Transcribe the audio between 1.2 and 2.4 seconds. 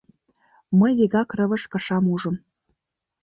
рывыж кышам ужым.